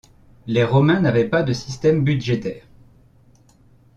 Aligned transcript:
Les 0.47 0.63
Romains 0.63 0.99
n'avaient 0.99 1.29
pas 1.29 1.43
de 1.43 1.53
système 1.53 2.03
budgétaire. 2.03 2.65